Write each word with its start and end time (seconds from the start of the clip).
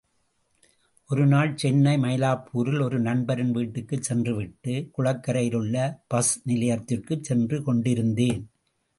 ஒரு 1.09 1.25
நாள் 1.25 1.55
சென்னை 1.55 1.97
மயிலாப்பூரில் 1.97 2.81
ஒரு 2.83 2.99
நண்பரின் 2.99 3.51
வீட்டுக்குச் 3.51 4.01
சென்றுவிட்டு, 4.01 4.89
குளக்கரையிலுள்ள 4.97 5.93
பஸ் 6.07 6.41
நிலையத்திற்குச் 6.47 7.23
சென்று 7.23 7.63
கொண்டிருந்தேன். 7.63 8.41